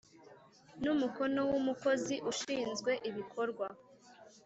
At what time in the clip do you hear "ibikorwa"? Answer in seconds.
3.09-3.67